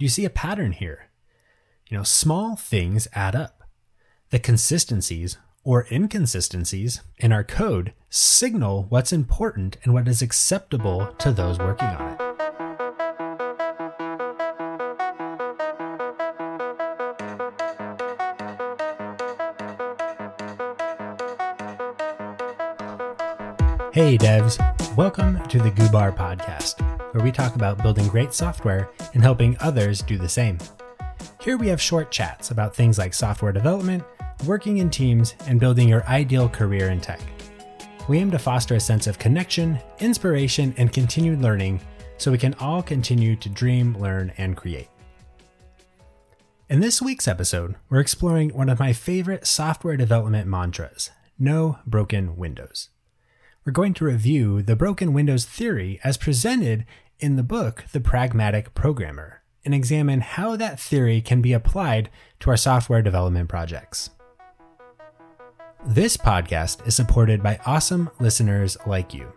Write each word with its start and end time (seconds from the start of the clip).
Do 0.00 0.04
you 0.04 0.08
see 0.08 0.24
a 0.24 0.30
pattern 0.30 0.72
here? 0.72 1.10
You 1.88 1.98
know, 1.98 2.04
small 2.04 2.56
things 2.56 3.06
add 3.12 3.36
up. 3.36 3.64
The 4.30 4.38
consistencies 4.38 5.36
or 5.62 5.86
inconsistencies 5.92 7.02
in 7.18 7.32
our 7.32 7.44
code 7.44 7.92
signal 8.08 8.86
what's 8.88 9.12
important 9.12 9.76
and 9.84 9.92
what 9.92 10.08
is 10.08 10.22
acceptable 10.22 11.08
to 11.18 11.32
those 11.32 11.58
working 11.58 11.88
on 11.88 12.12
it. 12.14 12.20
Hey 23.92 24.16
devs, 24.16 24.56
welcome 24.96 25.46
to 25.48 25.58
the 25.58 25.70
Goobar 25.70 26.16
podcast, 26.16 26.89
where 27.12 27.24
we 27.24 27.32
talk 27.32 27.54
about 27.54 27.82
building 27.82 28.06
great 28.08 28.32
software 28.32 28.90
and 29.14 29.22
helping 29.22 29.56
others 29.60 30.02
do 30.02 30.18
the 30.18 30.28
same. 30.28 30.58
Here 31.40 31.56
we 31.56 31.68
have 31.68 31.80
short 31.80 32.10
chats 32.10 32.50
about 32.50 32.74
things 32.74 32.98
like 32.98 33.14
software 33.14 33.52
development, 33.52 34.04
working 34.46 34.78
in 34.78 34.90
teams, 34.90 35.34
and 35.46 35.60
building 35.60 35.88
your 35.88 36.04
ideal 36.06 36.48
career 36.48 36.90
in 36.90 37.00
tech. 37.00 37.20
We 38.08 38.18
aim 38.18 38.30
to 38.30 38.38
foster 38.38 38.74
a 38.74 38.80
sense 38.80 39.06
of 39.06 39.18
connection, 39.18 39.78
inspiration, 39.98 40.74
and 40.76 40.92
continued 40.92 41.40
learning 41.40 41.80
so 42.16 42.30
we 42.30 42.38
can 42.38 42.54
all 42.54 42.82
continue 42.82 43.36
to 43.36 43.48
dream, 43.48 43.96
learn, 43.98 44.32
and 44.38 44.56
create. 44.56 44.88
In 46.68 46.80
this 46.80 47.02
week's 47.02 47.26
episode, 47.26 47.74
we're 47.88 48.00
exploring 48.00 48.50
one 48.50 48.68
of 48.68 48.78
my 48.78 48.92
favorite 48.92 49.46
software 49.46 49.96
development 49.96 50.46
mantras 50.46 51.10
no 51.40 51.78
broken 51.86 52.36
windows 52.36 52.90
we're 53.64 53.72
going 53.72 53.92
to 53.94 54.04
review 54.06 54.62
the 54.62 54.76
broken 54.76 55.12
windows 55.12 55.44
theory 55.44 56.00
as 56.02 56.16
presented 56.16 56.86
in 57.18 57.36
the 57.36 57.42
book 57.42 57.84
The 57.92 58.00
Pragmatic 58.00 58.74
Programmer 58.74 59.42
and 59.64 59.74
examine 59.74 60.22
how 60.22 60.56
that 60.56 60.80
theory 60.80 61.20
can 61.20 61.42
be 61.42 61.52
applied 61.52 62.08
to 62.40 62.48
our 62.48 62.56
software 62.56 63.02
development 63.02 63.50
projects. 63.50 64.10
This 65.84 66.16
podcast 66.16 66.86
is 66.86 66.96
supported 66.96 67.42
by 67.42 67.60
awesome 67.66 68.10
listeners 68.18 68.78
like 68.86 69.12
you. 69.12 69.30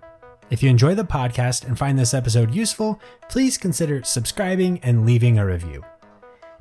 If 0.50 0.64
you 0.64 0.70
enjoy 0.70 0.96
the 0.96 1.04
podcast 1.04 1.66
and 1.66 1.78
find 1.78 2.00
this 2.00 2.14
episode 2.14 2.56
useful, 2.56 3.02
please 3.30 3.58
consider 3.58 4.04
subscribing 4.04 4.80
and 4.84 5.06
leaving 5.06 5.38
a 5.38 5.46
review. 5.46 5.84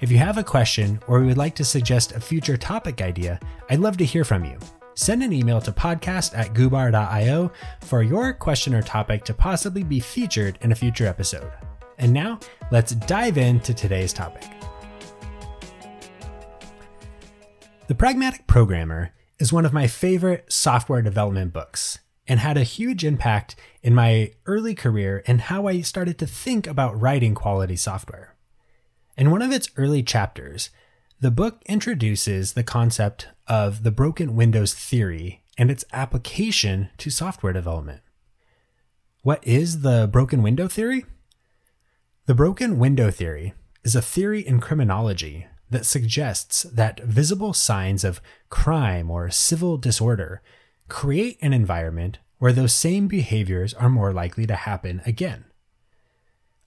If 0.01 0.11
you 0.11 0.19
have 0.19 0.39
a 0.39 0.45
question 0.45 0.99
or 1.07 1.21
would 1.21 1.39
like 1.39 1.55
to 1.57 1.65
suggest 1.65 2.11
a 2.11 2.21
future 2.21 2.57
topic 2.57 3.01
idea, 3.01 3.39
I'd 3.71 3.79
love 3.79 3.97
to 3.99 4.05
hear 4.05 4.25
from 4.25 4.45
you 4.45 4.59
send 4.95 5.23
an 5.23 5.33
email 5.33 5.61
to 5.61 5.73
podcast 5.73 6.37
at 6.37 6.55
goobar.io 6.55 7.51
for 7.83 8.03
your 8.03 8.33
question 8.33 8.75
or 8.75 8.83
topic 8.83 9.25
to 9.25 9.35
possibly 9.35 9.83
be 9.83 10.01
featured 10.01 10.59
in 10.63 10.73
a 10.73 10.75
future 10.77 11.07
episode. 11.07 11.51
And 11.99 12.13
now, 12.13 12.41
let's 12.71 12.95
dive 12.95 13.39
into 13.39 13.75
today's 13.75 14.13
topic. 14.13 14.45
The 17.89 17.95
Pragmatic 17.95 18.47
Programmer 18.47 19.13
is 19.39 19.53
one 19.53 19.67
of 19.67 19.73
my 19.73 19.87
favorite 19.87 20.53
software 20.53 21.03
development 21.03 21.53
books 21.53 21.99
and 22.29 22.41
had 22.41 22.57
a 22.57 22.63
huge 22.63 23.05
impact 23.05 23.57
in 23.83 23.95
my 23.95 24.33
early 24.47 24.75
career 24.75 25.23
and 25.27 25.41
how 25.43 25.67
I 25.67 25.81
started 25.81 26.19
to 26.19 26.27
think 26.27 26.67
about 26.67 27.01
writing 27.01 27.35
quality 27.35 27.77
software. 27.77 28.35
In 29.17 29.31
one 29.31 29.43
of 29.43 29.53
its 29.53 29.69
early 29.77 30.03
chapters, 30.03 30.71
the 31.23 31.31
book 31.31 31.63
introduces 31.67 32.55
the 32.55 32.65
concept 32.65 33.29
of 33.47 33.85
the 33.85 33.93
broken 33.93 34.35
windows 34.35 34.75
theory 34.75 35.41
and 35.57 35.71
its 35.71 35.85
application 35.93 36.89
to 36.99 37.11
software 37.11 37.53
development. 37.53 38.01
What 39.23 39.39
is 39.47 39.83
the 39.83 40.09
broken 40.11 40.43
window 40.43 40.67
theory? 40.67 41.07
The 42.27 42.35
broken 42.35 42.77
window 42.77 43.13
theory 43.13 43.55
is 43.85 43.95
a 43.95 44.03
theory 44.03 44.45
in 44.45 44.59
criminology 44.59 45.47
that 45.71 45.87
suggests 45.87 46.65
that 46.65 47.05
visible 47.05 47.53
signs 47.53 48.03
of 48.03 48.21
crime 48.49 49.09
or 49.09 49.31
civil 49.31 49.77
disorder 49.77 50.43
create 50.89 51.39
an 51.41 51.53
environment 51.53 52.19
where 52.39 52.53
those 52.53 52.75
same 52.75 53.07
behaviors 53.07 53.75
are 53.75 53.89
more 53.89 54.13
likely 54.13 54.45
to 54.49 54.57
happen 54.57 55.01
again. 55.07 55.45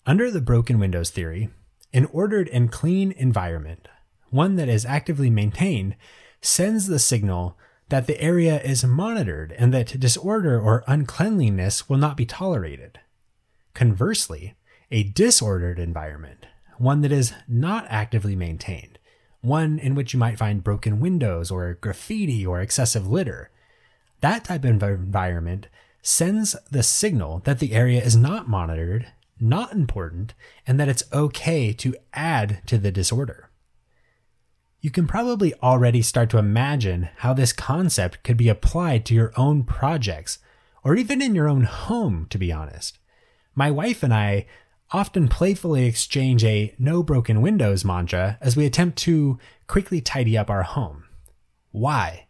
Under 0.05 0.31
the 0.31 0.39
broken 0.39 0.79
windows 0.79 1.09
theory, 1.09 1.49
an 1.91 2.05
ordered 2.05 2.47
and 2.53 2.71
clean 2.71 3.11
environment 3.11 3.89
one 4.35 4.57
that 4.57 4.67
is 4.67 4.85
actively 4.85 5.29
maintained, 5.29 5.95
sends 6.41 6.87
the 6.87 6.99
signal 6.99 7.57
that 7.87 8.05
the 8.05 8.19
area 8.19 8.61
is 8.61 8.83
monitored 8.83 9.53
and 9.53 9.73
that 9.73 9.99
disorder 9.99 10.59
or 10.59 10.83
uncleanliness 10.87 11.87
will 11.87 11.97
not 11.97 12.17
be 12.17 12.25
tolerated. 12.25 12.99
Conversely, 13.73 14.55
a 14.91 15.03
disordered 15.03 15.79
environment, 15.79 16.45
one 16.77 17.01
that 17.01 17.13
is 17.13 17.33
not 17.47 17.85
actively 17.89 18.35
maintained, 18.35 18.99
one 19.39 19.79
in 19.79 19.95
which 19.95 20.13
you 20.13 20.19
might 20.19 20.37
find 20.37 20.63
broken 20.63 20.99
windows 20.99 21.49
or 21.49 21.75
graffiti 21.75 22.45
or 22.45 22.59
excessive 22.59 23.07
litter, 23.07 23.49
that 24.19 24.43
type 24.43 24.65
of 24.65 24.83
environment 24.83 25.67
sends 26.01 26.55
the 26.71 26.83
signal 26.83 27.41
that 27.45 27.59
the 27.59 27.73
area 27.73 28.01
is 28.01 28.17
not 28.17 28.49
monitored, 28.49 29.07
not 29.39 29.71
important, 29.71 30.33
and 30.67 30.77
that 30.79 30.89
it's 30.89 31.03
okay 31.13 31.71
to 31.71 31.95
add 32.13 32.61
to 32.65 32.77
the 32.77 32.91
disorder 32.91 33.49
you 34.85 34.91
can 34.91 35.07
probably 35.07 35.51
already 35.63 36.03
start 36.03 36.29
to 36.29 36.37
imagine 36.37 37.09
how 37.17 37.33
this 37.33 37.51
concept 37.51 38.21
could 38.21 38.37
be 38.37 38.49
applied 38.49 39.03
to 39.03 39.15
your 39.15 39.33
own 39.35 39.63
projects, 39.63 40.37
or 40.83 40.95
even 40.95 41.23
in 41.23 41.33
your 41.33 41.49
own 41.49 41.63
home, 41.63 42.27
to 42.29 42.37
be 42.37 42.51
honest. 42.51 42.99
My 43.55 43.71
wife 43.71 44.03
and 44.03 44.13
I 44.13 44.45
often 44.91 45.27
playfully 45.27 45.87
exchange 45.87 46.43
a 46.43 46.75
no 46.77 47.01
broken 47.01 47.41
windows 47.41 47.83
mantra 47.83 48.37
as 48.39 48.55
we 48.55 48.63
attempt 48.63 48.99
to 48.99 49.39
quickly 49.65 50.01
tidy 50.01 50.37
up 50.37 50.51
our 50.51 50.61
home. 50.61 51.05
Why? 51.71 52.27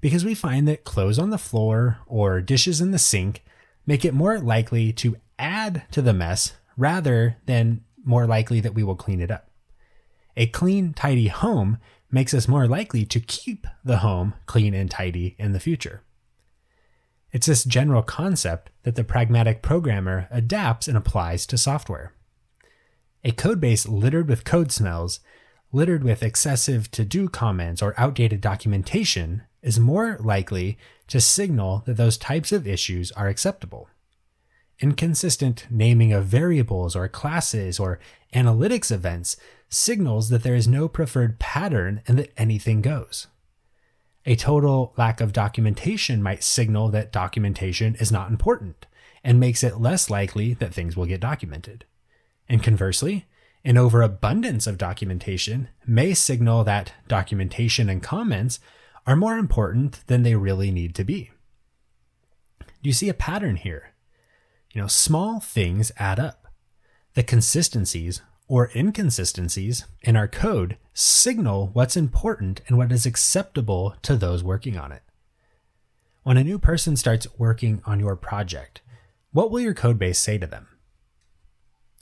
Because 0.00 0.24
we 0.24 0.34
find 0.34 0.66
that 0.66 0.84
clothes 0.84 1.18
on 1.18 1.28
the 1.28 1.36
floor 1.36 1.98
or 2.06 2.40
dishes 2.40 2.80
in 2.80 2.92
the 2.92 2.98
sink 2.98 3.44
make 3.84 4.06
it 4.06 4.14
more 4.14 4.38
likely 4.38 4.90
to 4.94 5.18
add 5.38 5.82
to 5.90 6.00
the 6.00 6.14
mess 6.14 6.54
rather 6.78 7.36
than 7.44 7.84
more 8.02 8.26
likely 8.26 8.60
that 8.60 8.72
we 8.72 8.82
will 8.82 8.96
clean 8.96 9.20
it 9.20 9.30
up. 9.30 9.50
A 10.36 10.46
clean, 10.46 10.92
tidy 10.92 11.28
home 11.28 11.78
makes 12.10 12.34
us 12.34 12.48
more 12.48 12.66
likely 12.66 13.04
to 13.06 13.20
keep 13.20 13.66
the 13.84 13.98
home 13.98 14.34
clean 14.46 14.74
and 14.74 14.90
tidy 14.90 15.36
in 15.38 15.52
the 15.52 15.60
future. 15.60 16.02
It's 17.32 17.46
this 17.46 17.64
general 17.64 18.02
concept 18.02 18.70
that 18.84 18.94
the 18.94 19.04
pragmatic 19.04 19.62
programmer 19.62 20.28
adapts 20.30 20.86
and 20.86 20.96
applies 20.96 21.46
to 21.46 21.58
software. 21.58 22.12
A 23.24 23.32
codebase 23.32 23.88
littered 23.88 24.28
with 24.28 24.44
code 24.44 24.70
smells, 24.70 25.20
littered 25.72 26.04
with 26.04 26.22
excessive 26.22 26.90
to 26.92 27.04
do 27.04 27.28
comments 27.28 27.82
or 27.82 27.94
outdated 27.98 28.40
documentation, 28.40 29.42
is 29.62 29.80
more 29.80 30.16
likely 30.20 30.78
to 31.08 31.20
signal 31.20 31.82
that 31.86 31.96
those 31.96 32.18
types 32.18 32.52
of 32.52 32.66
issues 32.66 33.10
are 33.12 33.28
acceptable. 33.28 33.88
Inconsistent 34.80 35.66
naming 35.70 36.12
of 36.12 36.26
variables 36.26 36.96
or 36.96 37.08
classes 37.08 37.78
or 37.78 37.98
analytics 38.34 38.90
events 38.90 39.36
signals 39.68 40.28
that 40.28 40.42
there 40.42 40.54
is 40.54 40.68
no 40.68 40.88
preferred 40.88 41.38
pattern 41.38 42.02
and 42.06 42.18
that 42.18 42.32
anything 42.36 42.82
goes. 42.82 43.28
A 44.26 44.36
total 44.36 44.94
lack 44.96 45.20
of 45.20 45.32
documentation 45.32 46.22
might 46.22 46.42
signal 46.42 46.88
that 46.88 47.12
documentation 47.12 47.94
is 47.96 48.10
not 48.10 48.30
important 48.30 48.86
and 49.22 49.38
makes 49.38 49.62
it 49.62 49.80
less 49.80 50.10
likely 50.10 50.54
that 50.54 50.72
things 50.72 50.96
will 50.96 51.06
get 51.06 51.20
documented. 51.20 51.84
And 52.48 52.62
conversely, 52.62 53.26
an 53.64 53.78
overabundance 53.78 54.66
of 54.66 54.76
documentation 54.76 55.68
may 55.86 56.14
signal 56.14 56.64
that 56.64 56.92
documentation 57.08 57.88
and 57.88 58.02
comments 58.02 58.60
are 59.06 59.16
more 59.16 59.38
important 59.38 60.06
than 60.06 60.22
they 60.22 60.34
really 60.34 60.70
need 60.70 60.94
to 60.96 61.04
be. 61.04 61.30
Do 62.60 62.88
you 62.88 62.92
see 62.92 63.08
a 63.08 63.14
pattern 63.14 63.56
here? 63.56 63.93
You 64.74 64.80
know, 64.80 64.88
small 64.88 65.38
things 65.38 65.92
add 65.98 66.18
up. 66.18 66.48
The 67.14 67.22
consistencies 67.22 68.22
or 68.48 68.72
inconsistencies 68.74 69.86
in 70.02 70.16
our 70.16 70.26
code 70.26 70.78
signal 70.92 71.70
what's 71.72 71.96
important 71.96 72.60
and 72.66 72.76
what 72.76 72.90
is 72.90 73.06
acceptable 73.06 73.94
to 74.02 74.16
those 74.16 74.42
working 74.42 74.76
on 74.76 74.90
it. 74.90 75.02
When 76.24 76.36
a 76.36 76.42
new 76.42 76.58
person 76.58 76.96
starts 76.96 77.28
working 77.38 77.82
on 77.84 78.00
your 78.00 78.16
project, 78.16 78.82
what 79.30 79.52
will 79.52 79.60
your 79.60 79.74
code 79.74 79.98
base 79.98 80.18
say 80.18 80.38
to 80.38 80.46
them? 80.46 80.66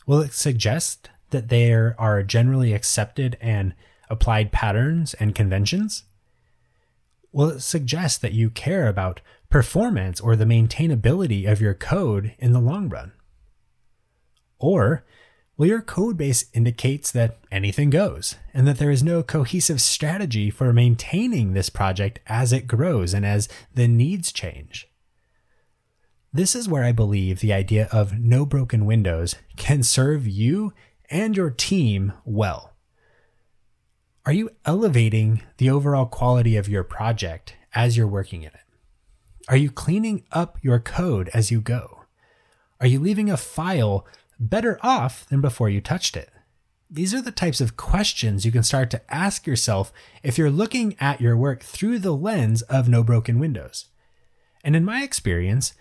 Will 0.06 0.20
it 0.20 0.32
suggest 0.32 1.10
that 1.28 1.50
there 1.50 1.94
are 1.98 2.22
generally 2.22 2.72
accepted 2.72 3.36
and 3.38 3.74
applied 4.08 4.50
patterns 4.50 5.12
and 5.14 5.34
conventions? 5.34 6.04
Will 7.32 7.48
it 7.48 7.60
suggest 7.60 8.20
that 8.20 8.32
you 8.34 8.50
care 8.50 8.86
about 8.88 9.20
performance 9.48 10.20
or 10.20 10.36
the 10.36 10.44
maintainability 10.44 11.50
of 11.50 11.60
your 11.60 11.74
code 11.74 12.34
in 12.38 12.52
the 12.52 12.60
long 12.60 12.88
run? 12.88 13.12
Or 14.58 15.04
well, 15.56 15.68
your 15.68 15.82
code 15.82 16.16
base 16.16 16.46
indicates 16.54 17.12
that 17.12 17.38
anything 17.50 17.90
goes 17.90 18.36
and 18.54 18.66
that 18.66 18.78
there 18.78 18.90
is 18.90 19.02
no 19.02 19.22
cohesive 19.22 19.80
strategy 19.80 20.50
for 20.50 20.72
maintaining 20.72 21.52
this 21.52 21.68
project 21.68 22.20
as 22.26 22.52
it 22.52 22.66
grows 22.66 23.12
and 23.12 23.24
as 23.24 23.48
the 23.74 23.86
needs 23.86 24.32
change. 24.32 24.88
This 26.32 26.54
is 26.54 26.68
where 26.68 26.84
I 26.84 26.92
believe 26.92 27.40
the 27.40 27.52
idea 27.52 27.88
of 27.92 28.18
no 28.18 28.46
broken 28.46 28.86
windows 28.86 29.36
can 29.56 29.82
serve 29.82 30.26
you 30.26 30.72
and 31.10 31.36
your 31.36 31.50
team 31.50 32.14
well? 32.24 32.71
Are 34.24 34.32
you 34.32 34.50
elevating 34.64 35.42
the 35.56 35.68
overall 35.68 36.06
quality 36.06 36.56
of 36.56 36.68
your 36.68 36.84
project 36.84 37.56
as 37.74 37.96
you're 37.96 38.06
working 38.06 38.42
in 38.42 38.50
it? 38.50 38.60
Are 39.48 39.56
you 39.56 39.68
cleaning 39.68 40.22
up 40.30 40.58
your 40.62 40.78
code 40.78 41.28
as 41.34 41.50
you 41.50 41.60
go? 41.60 42.04
Are 42.80 42.86
you 42.86 43.00
leaving 43.00 43.28
a 43.28 43.36
file 43.36 44.06
better 44.38 44.78
off 44.80 45.26
than 45.28 45.40
before 45.40 45.68
you 45.68 45.80
touched 45.80 46.16
it? 46.16 46.30
These 46.88 47.12
are 47.14 47.20
the 47.20 47.32
types 47.32 47.60
of 47.60 47.76
questions 47.76 48.44
you 48.44 48.52
can 48.52 48.62
start 48.62 48.90
to 48.90 49.12
ask 49.12 49.44
yourself 49.44 49.92
if 50.22 50.38
you're 50.38 50.50
looking 50.50 50.94
at 51.00 51.20
your 51.20 51.36
work 51.36 51.62
through 51.64 51.98
the 51.98 52.14
lens 52.14 52.62
of 52.62 52.88
no 52.88 53.02
broken 53.02 53.40
windows. 53.40 53.86
And 54.62 54.76
in 54.76 54.84
my 54.84 55.02
experience, 55.02 55.74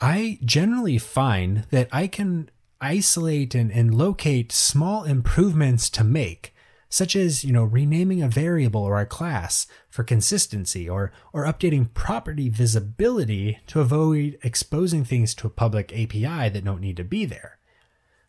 I 0.00 0.40
generally 0.44 0.98
find 0.98 1.66
that 1.70 1.88
I 1.92 2.08
can 2.08 2.50
isolate 2.80 3.54
and, 3.54 3.70
and 3.70 3.94
locate 3.94 4.50
small 4.50 5.04
improvements 5.04 5.88
to 5.90 6.02
make 6.02 6.53
such 6.94 7.16
as 7.16 7.42
you 7.42 7.52
know 7.52 7.64
renaming 7.64 8.22
a 8.22 8.28
variable 8.28 8.84
or 8.84 9.00
a 9.00 9.04
class 9.04 9.66
for 9.90 10.04
consistency 10.04 10.88
or 10.88 11.10
or 11.32 11.44
updating 11.44 11.92
property 11.92 12.48
visibility 12.48 13.58
to 13.66 13.80
avoid 13.80 14.38
exposing 14.44 15.04
things 15.04 15.34
to 15.34 15.48
a 15.48 15.50
public 15.50 15.92
API 15.92 16.48
that 16.48 16.64
don't 16.64 16.80
need 16.80 16.96
to 16.96 17.02
be 17.02 17.24
there. 17.24 17.58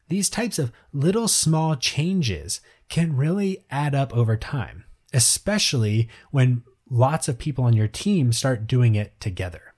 These 0.09 0.31
types 0.31 0.57
of 0.57 0.71
little 0.91 1.27
small 1.27 1.75
changes 1.75 2.59
can 2.89 3.15
really 3.15 3.65
add 3.69 3.93
up 3.93 4.11
over 4.17 4.35
time, 4.35 4.85
especially 5.13 6.09
when 6.31 6.63
lots 6.89 7.27
of 7.27 7.37
people 7.37 7.65
on 7.65 7.73
your 7.73 7.87
team 7.87 8.33
start 8.33 8.65
doing 8.65 8.95
it 8.95 9.19
together. 9.19 9.75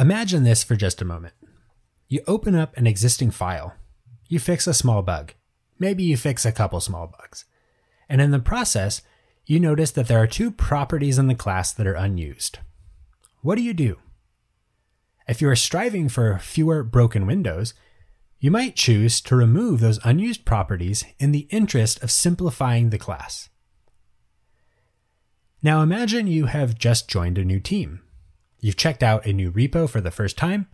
Imagine 0.00 0.42
this 0.42 0.64
for 0.64 0.74
just 0.74 1.00
a 1.00 1.04
moment. 1.04 1.34
You 2.08 2.22
open 2.26 2.56
up 2.56 2.76
an 2.76 2.88
existing 2.88 3.30
file, 3.30 3.74
you 4.26 4.40
fix 4.40 4.66
a 4.66 4.74
small 4.74 5.02
bug, 5.02 5.34
maybe 5.78 6.02
you 6.02 6.16
fix 6.16 6.44
a 6.44 6.50
couple 6.50 6.80
small 6.80 7.06
bugs. 7.06 7.44
And 8.08 8.20
in 8.20 8.30
the 8.30 8.38
process, 8.38 9.02
you 9.46 9.58
notice 9.58 9.90
that 9.92 10.08
there 10.08 10.22
are 10.22 10.26
two 10.26 10.50
properties 10.50 11.18
in 11.18 11.26
the 11.26 11.34
class 11.34 11.72
that 11.72 11.86
are 11.86 11.94
unused. 11.94 12.58
What 13.40 13.56
do 13.56 13.62
you 13.62 13.74
do? 13.74 13.98
If 15.28 15.40
you 15.40 15.48
are 15.48 15.56
striving 15.56 16.08
for 16.08 16.38
fewer 16.38 16.82
broken 16.82 17.26
windows, 17.26 17.74
you 18.38 18.50
might 18.50 18.76
choose 18.76 19.20
to 19.22 19.36
remove 19.36 19.80
those 19.80 20.00
unused 20.04 20.44
properties 20.44 21.04
in 21.18 21.32
the 21.32 21.46
interest 21.50 22.02
of 22.02 22.10
simplifying 22.10 22.90
the 22.90 22.98
class. 22.98 23.48
Now 25.62 25.80
imagine 25.80 26.26
you 26.26 26.46
have 26.46 26.76
just 26.76 27.08
joined 27.08 27.38
a 27.38 27.44
new 27.44 27.60
team. 27.60 28.00
You've 28.58 28.76
checked 28.76 29.02
out 29.02 29.26
a 29.26 29.32
new 29.32 29.52
repo 29.52 29.88
for 29.88 30.00
the 30.00 30.10
first 30.10 30.36
time, 30.36 30.66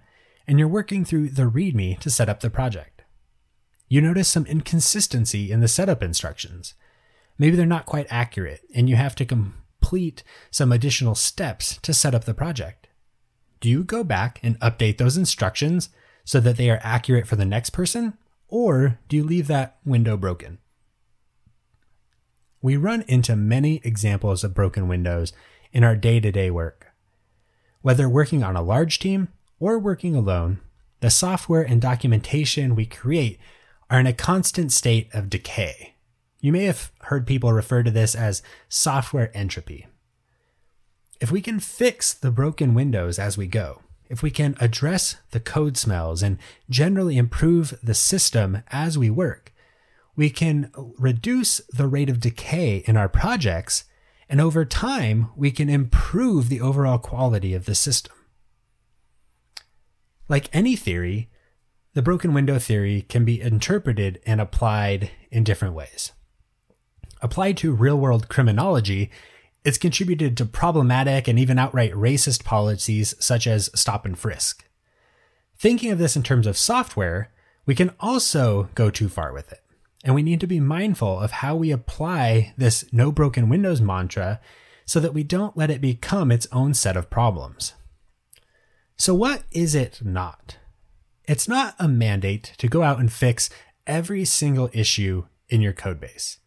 and 0.47 0.59
you're 0.59 0.67
working 0.67 1.05
through 1.05 1.29
the 1.29 1.51
README 1.51 2.01
to 2.01 2.11
set 2.11 2.29
up 2.29 2.41
the 2.41 2.49
project. 2.49 3.03
You 3.87 4.01
notice 4.01 4.29
some 4.29 4.47
inconsistency 4.47 5.53
in 5.53 5.61
the 5.61 5.69
setup 5.69 6.03
instructions, 6.03 6.75
maybe 7.39 7.57
they're 7.57 7.67
not 7.67 7.87
quite 7.87 8.07
accurate 8.11 8.63
and 8.75 8.89
you 8.89 8.97
have 8.97 9.15
to 9.15 9.25
complete 9.25 10.23
some 10.51 10.73
additional 10.73 11.15
steps 11.15 11.79
to 11.83 11.95
set 11.95 12.15
up 12.15 12.25
the 12.25 12.35
project. 12.35 12.89
Do 13.61 13.69
you 13.69 13.85
go 13.85 14.05
back 14.05 14.41
and 14.43 14.59
update 14.61 14.99
those 14.99 15.17
instructions 15.17 15.89
so 16.25 16.41
that 16.41 16.57
they 16.57 16.71
are 16.71 16.81
accurate 16.83 17.27
for 17.27 17.37
the 17.37 17.45
next 17.45 17.71
person? 17.71 18.19
Or 18.49 18.99
do 19.09 19.17
you 19.17 19.25
leave 19.25 19.47
that 19.47 19.79
window 19.85 20.17
broken? 20.17 20.59
We 22.61 22.77
run 22.77 23.05
into 23.07 23.37
many 23.37 23.81
examples 23.85 24.43
of 24.43 24.55
broken 24.55 24.89
windows 24.89 25.33
in 25.73 25.85
our 25.85 25.97
day 25.97 26.21
to 26.21 26.33
day 26.33 26.51
work. 26.51 26.89
Whether 27.83 28.09
working 28.09 28.43
on 28.43 28.57
a 28.57 28.63
large 28.63 28.99
team 28.99 29.29
or 29.61 29.79
working 29.79 30.17
alone, 30.17 30.61
the 31.01 31.11
software 31.11 31.63
and 31.63 31.81
documentation 31.81 32.75
we 32.75 32.87
create 32.87 33.39
are 33.89 34.01
in 34.01 34.07
a 34.07 34.13
constant 34.13 34.73
state 34.73 35.09
of 35.15 35.31
decay. 35.31 35.95
You 36.41 36.53
may 36.53 36.65
have 36.65 36.93
heard 37.03 37.27
people 37.27 37.53
refer 37.53 37.83
to 37.83 37.91
this 37.91 38.15
as 38.15 38.43
software 38.69 39.37
entropy. 39.37 39.87
If 41.21 41.33
we 41.33 41.41
can 41.41 41.59
fix 41.59 42.15
the 42.15 42.31
broken 42.31 42.75
windows 42.75 43.19
as 43.19 43.37
we 43.37 43.49
go, 43.49 43.83
if 44.09 44.23
we 44.23 44.31
can 44.31 44.57
address 44.61 45.17
the 45.33 45.41
code 45.41 45.77
smells 45.77 46.23
and 46.23 46.39
generally 46.71 47.19
improve 47.19 47.79
the 47.83 47.95
system 47.95 48.63
as 48.69 48.97
we 48.97 49.11
work, 49.11 49.53
we 50.15 50.31
can 50.31 50.71
reduce 50.99 51.59
the 51.73 51.87
rate 51.87 52.09
of 52.09 52.21
decay 52.21 52.85
in 52.87 52.97
our 52.97 53.09
projects, 53.09 53.85
and 54.29 54.41
over 54.41 54.65
time, 54.65 55.31
we 55.37 55.51
can 55.51 55.69
improve 55.69 56.49
the 56.49 56.61
overall 56.61 56.99
quality 56.99 57.55
of 57.55 57.67
the 57.67 57.75
system. 57.75 58.15
Like 60.29 60.51
any 60.53 60.77
theory, 60.77 61.31
the 61.95 62.03
broken 62.03 62.33
window 62.33 62.59
theory 62.59 63.03
can 63.03 63.25
be 63.25 63.41
interpreted 63.41 64.21
and 64.27 64.41
applied 64.41 65.11
in 65.31 65.45
different 65.45 65.75
ways. 65.75 66.13
Applied 67.21 67.57
to 67.59 67.75
real 67.75 67.97
world 67.97 68.29
criminology, 68.29 69.11
it's 69.65 69.79
contributed 69.79 70.37
to 70.37 70.47
problematic 70.47 71.29
and 71.29 71.39
even 71.39 71.59
outright 71.59 71.93
racist 71.93 72.45
policies 72.45 73.15
such 73.19 73.47
as 73.47 73.71
stop 73.75 74.05
and 74.05 74.19
frisk. 74.19 74.65
Thinking 75.59 75.91
of 75.91 75.99
this 75.99 76.17
in 76.17 76.23
terms 76.23 76.47
of 76.47 76.57
software, 76.57 77.31
we 77.67 77.75
can 77.75 77.93
also 78.01 78.69
go 78.75 78.91
too 78.91 79.09
far 79.09 79.33
with 79.33 79.51
it. 79.53 79.63
And 80.05 80.15
we 80.15 80.23
need 80.23 80.41
to 80.41 80.47
be 80.47 80.61
mindful 80.61 81.19
of 81.21 81.33
how 81.33 81.57
we 81.57 81.73
apply 81.73 82.55
this 82.57 82.85
no 82.93 83.11
broken 83.11 83.49
windows 83.49 83.81
mantra 83.81 84.41
so 84.87 85.01
that 85.01 85.13
we 85.13 85.23
don't 85.23 85.57
let 85.57 85.71
it 85.71 85.81
become 85.81 86.31
its 86.31 86.47
own 86.53 86.73
set 86.73 86.97
of 86.97 87.11
problems. 87.11 87.75
So, 88.97 89.15
what 89.15 89.43
is 89.51 89.75
it 89.75 90.01
not? 90.03 90.57
It's 91.25 91.47
not 91.47 91.75
a 91.79 91.89
mandate 91.89 92.55
to 92.59 92.69
go 92.69 92.83
out 92.83 92.99
and 92.99 93.13
fix 93.13 93.51
every 93.87 94.25
single 94.25 94.71
issue 94.73 95.27
in 95.49 95.61
your 95.61 95.75
codebase. 95.75 96.39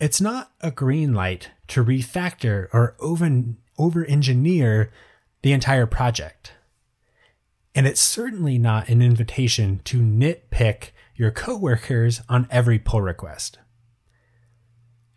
It's 0.00 0.20
not 0.20 0.50
a 0.62 0.70
green 0.70 1.12
light 1.12 1.50
to 1.68 1.84
refactor 1.84 2.68
or 2.72 2.96
over, 2.98 4.04
engineer 4.06 4.90
the 5.42 5.52
entire 5.52 5.86
project. 5.86 6.54
And 7.74 7.86
it's 7.86 8.00
certainly 8.00 8.56
not 8.56 8.88
an 8.88 9.02
invitation 9.02 9.82
to 9.84 10.00
nitpick 10.00 10.90
your 11.14 11.30
coworkers 11.30 12.22
on 12.30 12.48
every 12.50 12.78
pull 12.78 13.02
request. 13.02 13.58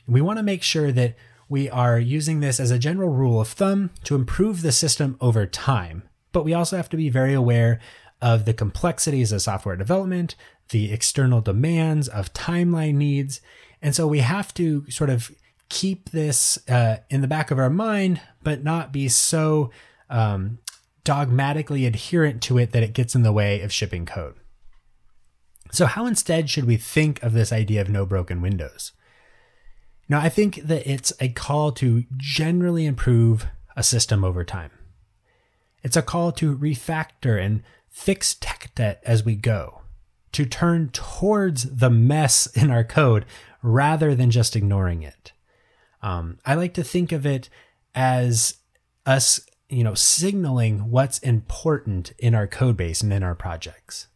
We 0.05 0.19
want 0.19 0.37
to 0.39 0.43
make 0.43 0.63
sure 0.63 0.91
that 0.91 1.15
we 1.47 1.69
are 1.69 1.97
using 1.97 2.41
this 2.41 2.59
as 2.59 2.69
a 2.71 2.79
general 2.79 3.09
rule 3.09 3.39
of 3.39 3.47
thumb 3.47 3.91
to 4.03 4.15
improve 4.15 4.61
the 4.61 4.73
system 4.73 5.17
over 5.21 5.45
time. 5.45 6.03
But 6.33 6.43
we 6.43 6.53
also 6.53 6.75
have 6.75 6.89
to 6.89 6.97
be 6.97 7.09
very 7.09 7.33
aware 7.33 7.79
of 8.21 8.43
the 8.43 8.53
complexities 8.53 9.31
of 9.31 9.41
software 9.41 9.77
development, 9.77 10.35
the 10.69 10.91
external 10.91 11.39
demands 11.41 12.07
of 12.07 12.33
timeline 12.33 12.95
needs, 12.95 13.39
and 13.83 13.93
so 13.93 14.07
we 14.07 14.19
have 14.19 14.53
to 14.55 14.89
sort 14.89 15.09
of 15.09 15.29
keep 15.67 16.11
this 16.11 16.57
uh, 16.69 16.97
in 17.09 17.21
the 17.21 17.27
back 17.27 17.51
of 17.51 17.59
our 17.59 17.69
mind, 17.69 18.21
but 18.41 18.63
not 18.63 18.93
be 18.93 19.09
so 19.09 19.71
um, 20.09 20.59
dogmatically 21.03 21.85
adherent 21.85 22.41
to 22.43 22.57
it 22.57 22.71
that 22.71 22.81
it 22.81 22.93
gets 22.93 23.13
in 23.13 23.23
the 23.23 23.33
way 23.33 23.59
of 23.61 23.73
shipping 23.73 24.05
code. 24.05 24.35
So, 25.71 25.85
how 25.85 26.05
instead 26.05 26.49
should 26.49 26.65
we 26.65 26.77
think 26.77 27.21
of 27.21 27.33
this 27.33 27.51
idea 27.51 27.81
of 27.81 27.89
no 27.89 28.05
broken 28.05 28.41
windows? 28.41 28.93
Now, 30.07 30.19
I 30.19 30.29
think 30.29 30.55
that 30.63 30.89
it's 30.89 31.11
a 31.19 31.29
call 31.29 31.71
to 31.73 32.05
generally 32.15 32.85
improve 32.85 33.47
a 33.75 33.83
system 33.83 34.23
over 34.23 34.45
time. 34.45 34.71
It's 35.81 35.97
a 35.97 36.01
call 36.01 36.31
to 36.33 36.55
refactor 36.55 37.43
and 37.43 37.63
fix 37.89 38.35
tech 38.35 38.71
debt 38.75 39.01
as 39.05 39.25
we 39.25 39.35
go, 39.35 39.81
to 40.31 40.45
turn 40.45 40.89
towards 40.89 41.63
the 41.75 41.89
mess 41.89 42.45
in 42.47 42.71
our 42.71 42.83
code 42.83 43.25
rather 43.63 44.13
than 44.13 44.29
just 44.29 44.55
ignoring 44.55 45.01
it. 45.01 45.31
Um, 46.01 46.37
I 46.45 46.53
like 46.55 46.73
to 46.75 46.83
think 46.83 47.11
of 47.11 47.25
it 47.25 47.49
as 47.95 48.57
us, 49.05 49.39
you 49.69 49.83
know, 49.83 49.95
signaling 49.95 50.91
what's 50.91 51.17
important 51.19 52.11
in 52.19 52.35
our 52.35 52.45
code 52.45 52.77
base 52.77 53.01
and 53.01 53.11
in 53.11 53.23
our 53.23 53.35
projects. 53.35 54.07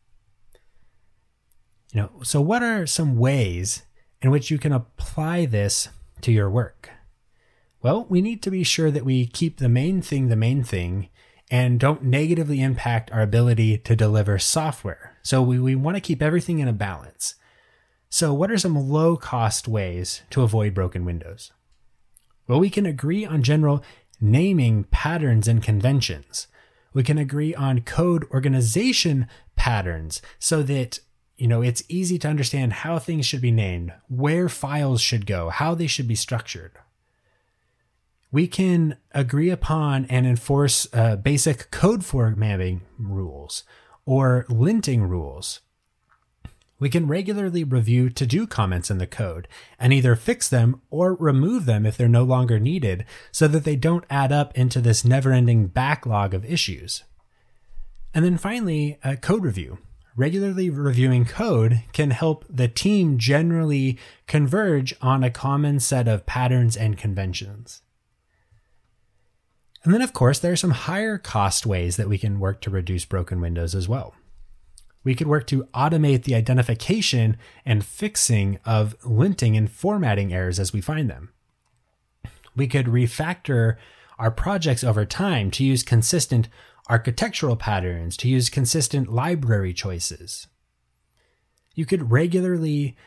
You 1.93 2.01
know, 2.01 2.11
so 2.23 2.41
what 2.41 2.61
are 2.61 2.85
some 2.85 3.17
ways 3.17 3.83
in 4.21 4.29
which 4.29 4.51
you 4.51 4.57
can 4.57 4.73
apply 4.73 5.45
this 5.45 5.87
to 6.21 6.31
your 6.31 6.49
work? 6.49 6.89
Well, 7.81 8.05
we 8.09 8.21
need 8.21 8.41
to 8.43 8.51
be 8.51 8.63
sure 8.63 8.91
that 8.91 9.05
we 9.05 9.25
keep 9.25 9.57
the 9.57 9.69
main 9.69 10.01
thing 10.01 10.27
the 10.27 10.35
main 10.35 10.63
thing 10.63 11.09
and 11.49 11.79
don't 11.79 12.03
negatively 12.03 12.61
impact 12.61 13.11
our 13.11 13.21
ability 13.21 13.77
to 13.77 13.95
deliver 13.95 14.37
software. 14.37 15.15
So 15.23 15.41
we, 15.41 15.59
we 15.59 15.75
want 15.75 15.95
to 15.95 16.01
keep 16.01 16.21
everything 16.21 16.59
in 16.59 16.67
a 16.67 16.73
balance. 16.73 17.35
So, 18.09 18.33
what 18.33 18.51
are 18.51 18.57
some 18.57 18.89
low 18.89 19.17
cost 19.17 19.67
ways 19.67 20.21
to 20.29 20.43
avoid 20.43 20.73
broken 20.73 21.03
windows? 21.03 21.51
Well, 22.47 22.59
we 22.59 22.69
can 22.69 22.85
agree 22.85 23.25
on 23.25 23.43
general 23.43 23.83
naming 24.21 24.85
patterns 24.85 25.47
and 25.47 25.61
conventions. 25.61 26.47
We 26.93 27.03
can 27.03 27.17
agree 27.17 27.53
on 27.53 27.81
code 27.81 28.25
organization 28.31 29.27
patterns 29.55 30.21
so 30.39 30.63
that 30.63 30.99
you 31.35 31.47
know 31.47 31.61
it's 31.61 31.83
easy 31.89 32.17
to 32.19 32.27
understand 32.27 32.73
how 32.73 32.97
things 32.97 33.25
should 33.25 33.41
be 33.41 33.51
named, 33.51 33.93
where 34.07 34.49
files 34.49 35.01
should 35.01 35.25
go, 35.25 35.49
how 35.49 35.75
they 35.75 35.87
should 35.87 36.07
be 36.07 36.15
structured. 36.15 36.71
We 38.31 38.47
can 38.47 38.97
agree 39.11 39.49
upon 39.49 40.05
and 40.05 40.25
enforce 40.25 40.87
uh, 40.93 41.17
basic 41.17 41.71
code 41.71 42.03
formatting 42.03 42.81
rules 42.97 43.63
or 44.05 44.45
linting 44.49 45.07
rules 45.07 45.61
We 46.79 46.89
can 46.89 47.07
regularly 47.07 47.63
review 47.63 48.09
to 48.11 48.27
do 48.27 48.45
comments 48.45 48.91
in 48.91 48.99
the 48.99 49.07
code 49.07 49.47
and 49.79 49.91
either 49.91 50.15
fix 50.15 50.47
them 50.47 50.81
or 50.91 51.15
remove 51.15 51.65
them 51.65 51.85
if 51.85 51.97
they're 51.97 52.07
no 52.07 52.23
longer 52.23 52.59
needed 52.59 53.03
so 53.31 53.47
that 53.47 53.63
they 53.63 53.75
don't 53.75 54.05
add 54.09 54.31
up 54.31 54.55
into 54.55 54.79
this 54.79 55.03
never 55.03 55.31
ending 55.31 55.67
backlog 55.67 56.35
of 56.35 56.45
issues. 56.45 57.03
And 58.13 58.23
then 58.23 58.37
finally, 58.37 58.99
code 59.21 59.43
review. 59.43 59.79
Regularly 60.15 60.69
reviewing 60.71 61.25
code 61.25 61.83
can 61.93 62.09
help 62.09 62.43
the 62.49 62.67
team 62.67 63.19
generally 63.19 63.99
converge 64.25 64.95
on 65.01 65.23
a 65.23 65.29
common 65.29 65.79
set 65.79 66.07
of 66.07 66.25
patterns 66.25 66.75
and 66.75 66.97
conventions. 66.97 67.81
And 69.83 69.93
then, 69.93 70.01
of 70.01 70.13
course, 70.13 70.39
there 70.39 70.51
are 70.51 70.57
some 70.57 70.71
higher 70.71 71.17
cost 71.17 71.65
ways 71.65 71.97
that 71.97 72.09
we 72.09 72.17
can 72.17 72.39
work 72.39 72.61
to 72.61 72.71
reduce 72.71 73.05
broken 73.05 73.39
windows 73.39 73.75
as 73.75 73.87
well. 73.87 74.15
We 75.03 75.15
could 75.15 75.27
work 75.27 75.47
to 75.47 75.63
automate 75.73 76.23
the 76.23 76.35
identification 76.35 77.37
and 77.65 77.85
fixing 77.85 78.59
of 78.65 78.99
linting 78.99 79.57
and 79.57 79.71
formatting 79.71 80.33
errors 80.33 80.59
as 80.59 80.73
we 80.73 80.81
find 80.81 81.09
them. 81.09 81.31
We 82.55 82.67
could 82.67 82.87
refactor 82.87 83.77
our 84.19 84.31
projects 84.31 84.83
over 84.83 85.05
time 85.05 85.51
to 85.51 85.63
use 85.63 85.83
consistent 85.83 86.49
architectural 86.89 87.55
patterns, 87.55 88.17
to 88.17 88.27
use 88.27 88.49
consistent 88.49 89.11
library 89.11 89.73
choices. 89.73 90.47
You 91.75 91.85
could 91.85 92.11
regularly 92.11 92.97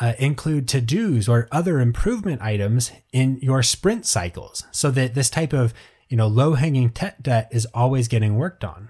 uh, 0.00 0.14
include 0.18 0.68
to 0.68 0.80
dos 0.80 1.28
or 1.28 1.48
other 1.52 1.80
improvement 1.80 2.42
items 2.42 2.90
in 3.12 3.38
your 3.40 3.62
sprint 3.62 4.04
cycles 4.04 4.64
so 4.72 4.90
that 4.90 5.14
this 5.14 5.30
type 5.30 5.52
of 5.52 5.72
you 6.08 6.16
know, 6.16 6.26
low 6.26 6.54
hanging 6.54 6.90
tech 6.90 7.22
debt 7.22 7.48
is 7.50 7.66
always 7.74 8.08
getting 8.08 8.36
worked 8.36 8.64
on. 8.64 8.88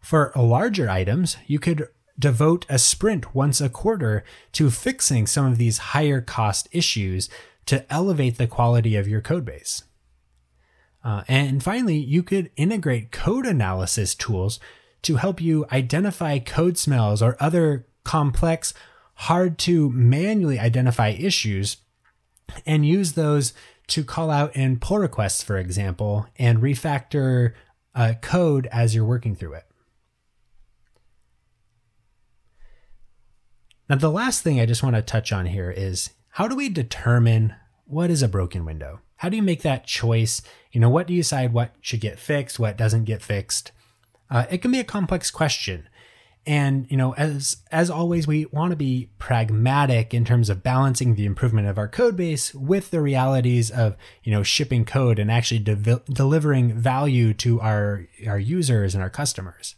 For 0.00 0.32
larger 0.34 0.88
items, 0.88 1.36
you 1.46 1.58
could 1.58 1.88
devote 2.18 2.66
a 2.68 2.78
sprint 2.78 3.34
once 3.34 3.60
a 3.60 3.68
quarter 3.68 4.24
to 4.52 4.70
fixing 4.70 5.26
some 5.26 5.46
of 5.46 5.58
these 5.58 5.78
higher 5.78 6.20
cost 6.20 6.68
issues 6.72 7.28
to 7.66 7.90
elevate 7.92 8.36
the 8.36 8.46
quality 8.46 8.96
of 8.96 9.08
your 9.08 9.20
code 9.20 9.44
base. 9.44 9.84
Uh, 11.02 11.22
and 11.28 11.62
finally, 11.62 11.96
you 11.96 12.22
could 12.22 12.50
integrate 12.56 13.10
code 13.10 13.46
analysis 13.46 14.14
tools 14.14 14.60
to 15.02 15.16
help 15.16 15.40
you 15.40 15.64
identify 15.72 16.38
code 16.38 16.76
smells 16.76 17.22
or 17.22 17.36
other 17.40 17.86
complex, 18.04 18.74
hard 19.14 19.58
to 19.58 19.88
manually 19.90 20.58
identify 20.58 21.08
issues 21.08 21.78
and 22.66 22.84
use 22.84 23.12
those 23.12 23.54
to 23.86 24.04
call 24.04 24.30
out 24.30 24.54
in 24.54 24.78
pull 24.78 24.98
requests, 24.98 25.42
for 25.42 25.56
example, 25.56 26.26
and 26.36 26.58
refactor 26.58 27.54
uh, 27.94 28.14
code 28.20 28.68
as 28.70 28.94
you're 28.94 29.04
working 29.04 29.34
through 29.34 29.54
it. 29.54 29.64
Now, 33.90 33.96
the 33.96 34.08
last 34.08 34.42
thing 34.42 34.60
I 34.60 34.66
just 34.66 34.84
want 34.84 34.94
to 34.94 35.02
touch 35.02 35.32
on 35.32 35.46
here 35.46 35.68
is 35.68 36.10
how 36.28 36.46
do 36.46 36.54
we 36.54 36.68
determine 36.68 37.56
what 37.86 38.08
is 38.08 38.22
a 38.22 38.28
broken 38.28 38.64
window? 38.64 39.00
How 39.16 39.28
do 39.28 39.36
you 39.36 39.42
make 39.42 39.62
that 39.62 39.84
choice? 39.84 40.42
You 40.70 40.80
know, 40.80 40.88
what 40.88 41.08
do 41.08 41.12
you 41.12 41.22
decide 41.22 41.52
what 41.52 41.74
should 41.80 42.00
get 42.00 42.20
fixed, 42.20 42.60
what 42.60 42.76
doesn't 42.76 43.02
get 43.02 43.20
fixed? 43.20 43.72
Uh, 44.30 44.46
it 44.48 44.58
can 44.58 44.70
be 44.70 44.78
a 44.78 44.84
complex 44.84 45.32
question. 45.32 45.88
And, 46.46 46.86
you 46.88 46.96
know, 46.96 47.14
as, 47.14 47.56
as 47.72 47.90
always, 47.90 48.28
we 48.28 48.46
want 48.52 48.70
to 48.70 48.76
be 48.76 49.10
pragmatic 49.18 50.14
in 50.14 50.24
terms 50.24 50.48
of 50.50 50.62
balancing 50.62 51.16
the 51.16 51.26
improvement 51.26 51.66
of 51.66 51.76
our 51.76 51.88
code 51.88 52.16
base 52.16 52.54
with 52.54 52.92
the 52.92 53.00
realities 53.00 53.72
of, 53.72 53.96
you 54.22 54.30
know, 54.30 54.44
shipping 54.44 54.84
code 54.84 55.18
and 55.18 55.32
actually 55.32 55.58
de- 55.58 56.02
delivering 56.08 56.78
value 56.78 57.34
to 57.34 57.60
our, 57.60 58.06
our 58.24 58.38
users 58.38 58.94
and 58.94 59.02
our 59.02 59.10
customers. 59.10 59.74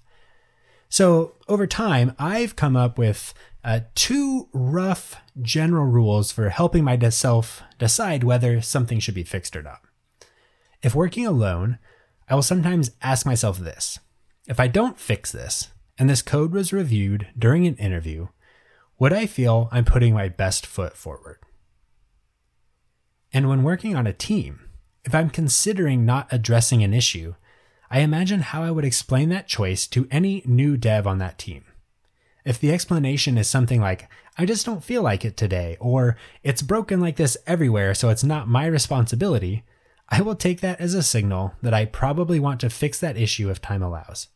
So 0.91 1.33
over 1.49 1.67
time, 1.67 2.15
I've 2.19 2.55
come 2.55 2.77
up 2.77 2.99
with 2.99 3.33
uh, 3.65 3.81
two 3.95 4.49
rough 4.53 5.17
general 5.41 5.87
rules 5.87 6.33
for 6.33 6.49
helping 6.49 6.85
myself 6.85 7.63
decide 7.79 8.25
whether 8.25 8.61
something 8.61 8.99
should 8.99 9.15
be 9.15 9.23
fixed 9.23 9.55
or 9.55 9.63
not. 9.63 9.81
If 10.83 10.95
working 10.95 11.27
alone, 11.27 11.79
I 12.29 12.35
will 12.35 12.43
sometimes 12.43 12.91
ask 13.03 13.25
myself 13.25 13.59
this 13.59 13.99
if 14.49 14.59
I 14.59 14.67
don't 14.67 14.99
fix 14.99 15.31
this, 15.31 15.69
and 15.99 16.11
this 16.11 16.23
code 16.23 16.53
was 16.53 16.73
reviewed 16.73 17.29
during 17.39 17.67
an 17.67 17.77
interview, 17.77 18.29
would 18.99 19.13
I 19.13 19.27
feel 19.27 19.69
I'm 19.71 19.85
putting 19.85 20.15
my 20.15 20.29
best 20.29 20.67
foot 20.67 20.97
forward? 20.97 21.39
And 23.33 23.49
when 23.49 23.63
working 23.63 23.95
on 23.95 24.07
a 24.07 24.13
team, 24.13 24.69
if 25.05 25.15
I'm 25.15 25.31
considering 25.31 26.05
not 26.05 26.29
addressing 26.33 26.83
an 26.83 26.93
issue, 26.93 27.35
I 27.91 28.01
imagine 28.01 28.41
how 28.41 28.63
I 28.63 28.71
would 28.71 28.85
explain 28.85 29.29
that 29.29 29.47
choice 29.47 29.87
to 29.89 30.09
any 30.11 30.43
new 30.45 30.77
dev 30.77 31.07
on 31.07 31.19
that 31.19 31.39
team. 31.39 31.65
If 32.45 32.59
the 32.59 32.73
explanation 32.73 33.39
is 33.39 33.49
something 33.49 33.81
like, 33.81 34.09
I 34.37 34.47
just 34.47 34.67
don't 34.67 34.85
feel 34.85 35.03
like 35.03 35.25
it 35.25 35.37
today, 35.37 35.77
or 35.81 36.17
it's 36.43 36.63
broken 36.63 37.01
like 37.01 37.17
this 37.17 37.37
everywhere, 37.47 37.95
so 37.95 38.09
it's 38.09 38.25
not 38.25 38.49
my 38.49 38.67
responsibility, 38.67 39.65
I 40.09 40.23
will 40.23 40.35
take 40.35 40.61
that 40.61 40.81
as 40.81 40.95
a 40.95 41.03
signal 41.03 41.55
that 41.63 41.75
I 41.75 41.85
probably 41.85 42.41
want 42.41 42.61
to 42.61 42.71
fix 42.71 42.99
that 43.01 43.17
issue 43.17 43.51
if 43.51 43.61
time 43.61 43.83
allows. 43.83 44.29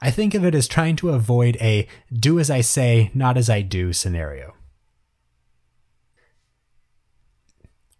I 0.00 0.10
think 0.10 0.34
of 0.34 0.44
it 0.44 0.54
as 0.54 0.66
trying 0.66 0.96
to 0.96 1.10
avoid 1.10 1.56
a 1.60 1.86
do 2.12 2.38
as 2.38 2.50
I 2.50 2.62
say, 2.62 3.10
not 3.14 3.36
as 3.36 3.48
I 3.48 3.62
do 3.62 3.92
scenario. 3.92 4.54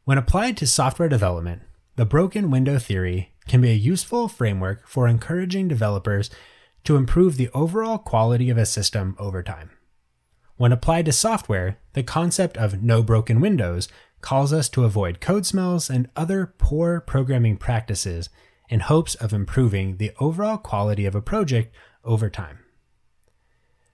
When 0.05 0.19
applied 0.19 0.57
to 0.59 0.67
software 0.67 1.09
development, 1.09 1.63
the 1.97 2.05
broken 2.05 2.51
window 2.51 2.79
theory 2.79 3.33
can 3.47 3.61
be 3.61 3.71
a 3.71 3.75
useful 3.75 4.29
framework 4.29 4.87
for 4.87 5.07
encouraging 5.07 5.69
developers 5.69 6.31
to 6.85 6.97
improve 6.97 7.37
the 7.37 7.51
overall 7.51 7.99
quality 7.99 8.51
of 8.51 8.59
a 8.59 8.67
system 8.67 9.17
over 9.19 9.43
time. 9.43 9.71
When 10.57 10.73
applied 10.73 11.07
to 11.07 11.13
software, 11.13 11.79
the 11.95 12.03
concept 12.03 12.57
of 12.57 12.83
no 12.83 13.03
broken 13.03 13.41
windows 13.41 13.89
calls 14.21 14.53
us 14.53 14.69
to 14.71 14.85
avoid 14.85 15.21
code 15.21 15.45
smells 15.45 15.91
and 15.91 16.09
other 16.15 16.55
poor 16.59 17.01
programming 17.01 17.57
practices 17.57 18.31
in 18.69 18.81
hopes 18.81 19.15
of 19.17 19.33
improving 19.33 19.97
the 19.97 20.13
overall 20.21 20.57
quality 20.57 21.05
of 21.07 21.15
a 21.15 21.21
project 21.21 21.75
over 22.05 22.31
time. 22.31 22.61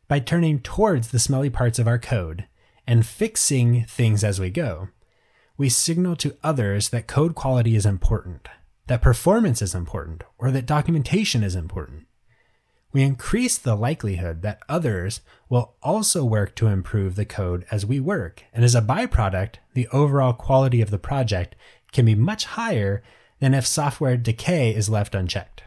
By 0.06 0.20
turning 0.20 0.60
towards 0.60 1.08
the 1.08 1.18
smelly 1.18 1.50
parts 1.50 1.78
of 1.78 1.88
our 1.88 1.98
code 1.98 2.46
and 2.86 3.06
fixing 3.06 3.84
things 3.86 4.22
as 4.22 4.40
we 4.40 4.50
go, 4.50 4.88
we 5.56 5.68
signal 5.68 6.16
to 6.16 6.36
others 6.42 6.88
that 6.90 7.06
code 7.06 7.34
quality 7.34 7.76
is 7.76 7.86
important, 7.86 8.48
that 8.86 9.02
performance 9.02 9.62
is 9.62 9.74
important, 9.74 10.24
or 10.38 10.50
that 10.50 10.66
documentation 10.66 11.42
is 11.42 11.54
important. 11.54 12.06
We 12.92 13.02
increase 13.02 13.56
the 13.56 13.76
likelihood 13.76 14.42
that 14.42 14.62
others 14.68 15.20
will 15.48 15.74
also 15.82 16.24
work 16.24 16.56
to 16.56 16.66
improve 16.66 17.14
the 17.14 17.24
code 17.24 17.64
as 17.70 17.86
we 17.86 18.00
work, 18.00 18.42
and 18.52 18.64
as 18.64 18.74
a 18.74 18.82
byproduct, 18.82 19.56
the 19.74 19.86
overall 19.88 20.32
quality 20.32 20.80
of 20.80 20.90
the 20.90 20.98
project 20.98 21.54
can 21.92 22.04
be 22.04 22.14
much 22.14 22.46
higher 22.46 23.02
than 23.38 23.54
if 23.54 23.66
software 23.66 24.16
decay 24.16 24.74
is 24.74 24.90
left 24.90 25.14
unchecked. 25.14 25.62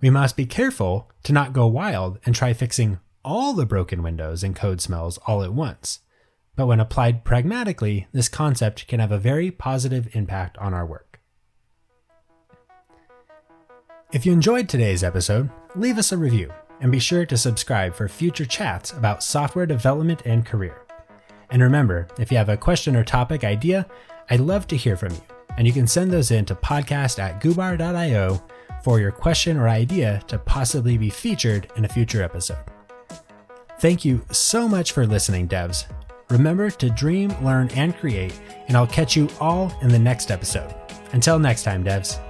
We 0.00 0.10
must 0.10 0.36
be 0.36 0.46
careful 0.46 1.10
to 1.24 1.32
not 1.32 1.52
go 1.52 1.66
wild 1.66 2.18
and 2.24 2.34
try 2.34 2.52
fixing 2.52 3.00
all 3.24 3.52
the 3.52 3.66
broken 3.66 4.02
windows 4.02 4.42
and 4.42 4.56
code 4.56 4.80
smells 4.80 5.18
all 5.26 5.42
at 5.42 5.52
once. 5.52 6.00
But 6.56 6.66
when 6.66 6.80
applied 6.80 7.24
pragmatically, 7.24 8.08
this 8.12 8.28
concept 8.28 8.86
can 8.88 9.00
have 9.00 9.12
a 9.12 9.18
very 9.18 9.50
positive 9.50 10.14
impact 10.14 10.58
on 10.58 10.74
our 10.74 10.86
work. 10.86 11.20
If 14.12 14.26
you 14.26 14.32
enjoyed 14.32 14.68
today's 14.68 15.04
episode, 15.04 15.50
leave 15.76 15.98
us 15.98 16.12
a 16.12 16.16
review 16.16 16.52
and 16.80 16.90
be 16.90 16.98
sure 16.98 17.26
to 17.26 17.36
subscribe 17.36 17.94
for 17.94 18.08
future 18.08 18.46
chats 18.46 18.92
about 18.92 19.22
software 19.22 19.66
development 19.66 20.22
and 20.24 20.46
career. 20.46 20.82
And 21.50 21.62
remember, 21.62 22.08
if 22.18 22.30
you 22.30 22.38
have 22.38 22.48
a 22.48 22.56
question 22.56 22.96
or 22.96 23.04
topic 23.04 23.44
idea, 23.44 23.86
I'd 24.30 24.40
love 24.40 24.66
to 24.68 24.76
hear 24.76 24.96
from 24.96 25.12
you, 25.12 25.20
and 25.58 25.66
you 25.66 25.72
can 25.72 25.86
send 25.86 26.10
those 26.10 26.30
in 26.30 26.44
to 26.46 26.54
podcast 26.54 27.18
at 27.18 27.42
goobar.io 27.42 28.42
for 28.82 29.00
your 29.00 29.12
question 29.12 29.56
or 29.56 29.68
idea 29.68 30.22
to 30.28 30.38
possibly 30.38 30.96
be 30.96 31.10
featured 31.10 31.70
in 31.76 31.84
a 31.84 31.88
future 31.88 32.22
episode. 32.22 32.64
Thank 33.80 34.04
you 34.04 34.24
so 34.30 34.68
much 34.68 34.92
for 34.92 35.06
listening, 35.06 35.48
devs. 35.48 35.86
Remember 36.30 36.70
to 36.70 36.90
dream, 36.90 37.34
learn, 37.42 37.68
and 37.70 37.96
create, 37.96 38.38
and 38.68 38.76
I'll 38.76 38.86
catch 38.86 39.16
you 39.16 39.28
all 39.40 39.76
in 39.82 39.88
the 39.88 39.98
next 39.98 40.30
episode. 40.30 40.72
Until 41.12 41.38
next 41.38 41.64
time, 41.64 41.84
devs. 41.84 42.20